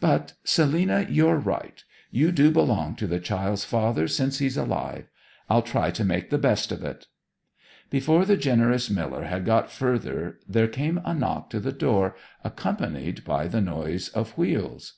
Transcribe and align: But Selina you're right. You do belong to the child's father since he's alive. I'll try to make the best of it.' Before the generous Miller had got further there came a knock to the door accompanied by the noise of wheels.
But 0.00 0.32
Selina 0.42 1.04
you're 1.06 1.36
right. 1.36 1.84
You 2.10 2.32
do 2.32 2.50
belong 2.50 2.96
to 2.96 3.06
the 3.06 3.20
child's 3.20 3.66
father 3.66 4.08
since 4.08 4.38
he's 4.38 4.56
alive. 4.56 5.10
I'll 5.50 5.60
try 5.60 5.90
to 5.90 6.02
make 6.02 6.30
the 6.30 6.38
best 6.38 6.72
of 6.72 6.82
it.' 6.82 7.08
Before 7.90 8.24
the 8.24 8.38
generous 8.38 8.88
Miller 8.88 9.24
had 9.24 9.44
got 9.44 9.70
further 9.70 10.38
there 10.48 10.66
came 10.68 10.98
a 11.04 11.12
knock 11.12 11.50
to 11.50 11.60
the 11.60 11.72
door 11.72 12.16
accompanied 12.42 13.22
by 13.22 13.48
the 13.48 13.60
noise 13.60 14.08
of 14.08 14.30
wheels. 14.38 14.94